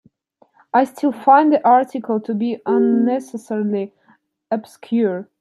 [0.73, 3.93] I still find the article to be unnecessarily
[4.49, 5.29] obscure.